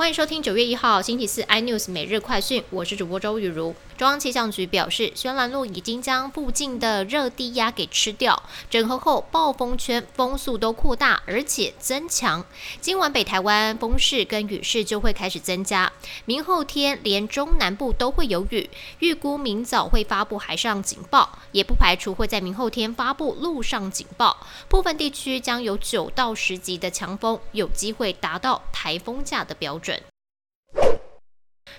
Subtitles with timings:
[0.00, 3.74] 欢迎收听九月一号星期四 iNews 每日快讯，我是主播周雨茹。
[3.98, 12.42] 中央气象局表示，轩岚路已经将附近的热低压给吃掉，整合后暴风圈风速都扩大，而且增强。
[12.80, 15.92] 今晚北台湾风势跟雨势就会开始增加，
[16.24, 18.70] 明后天连中南部都会有雨，
[19.00, 24.46] 预估明早会发布海上警报，也不排除会在明后天发布陆上警报。
[24.66, 29.89] 部分地区将有九到十级的强风，有机会达到台风价的标准。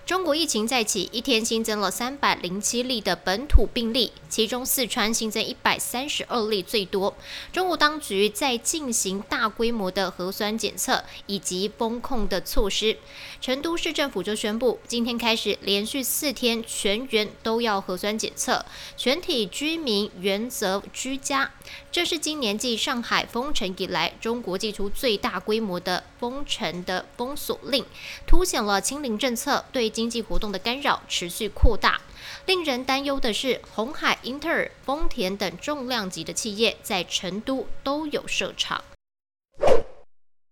[0.05, 7.15] 中国疫情再起，一天新增了三百零七例的本土病例，其中四川新增一百三十二例最多。
[7.53, 12.97] 中国当局在进行大规模的核酸检测以及封控的措施。
[13.39, 18.65] 成都市政府就宣布，今天开始连续四天全员都要核酸检测，
[18.97, 21.51] 全体居民原则居家。
[21.91, 27.85] 这是今年继上海封城以来，中国祭出最大规模的封城的封锁令，
[28.27, 32.01] 凸显了清零政策对经济活动的干扰持续扩大。
[32.47, 38.83] 令人担忧的是，红海、英特尔、丰田等重量级的企业在成都都有设厂。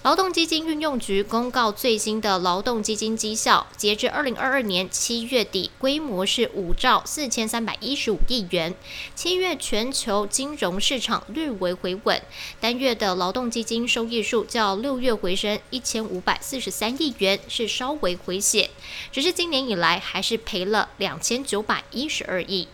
[0.09, 8.73] 劳动基金运用局公告最新的劳动基金绩效，截至二零二二年七月底，规模是五兆四千三百一十五亿元。
[9.13, 12.19] 七月全球金融市场略为回稳，
[12.59, 18.71] 单月的劳动基金收益数较六月回升一千五百四十三亿元，是稍微回血，
[19.11, 22.67] 只是今年以来还是赔了两千九百一十二亿。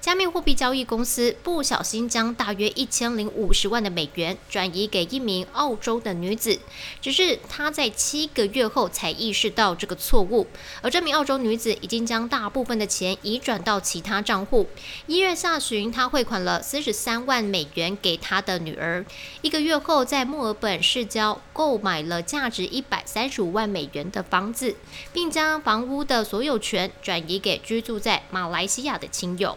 [0.00, 6.58] 加密货币交易公司不小心将大约一千零五十万的美元转移给一名澳洲的女子，
[7.00, 10.46] 只是她在七个月后才意识到这个错误。
[10.80, 14.66] 而这名澳洲女子已经将大部分的钱移转到其他账户。
[15.06, 19.04] 一月下旬，她汇款了四十三万美元给她的女儿。
[19.40, 24.74] 一个月后，在墨尔本市郊购买了价值一百三十五万美元的房子，
[25.12, 29.56] 并将房屋的所有权转移给居住在马来西亚的亲友。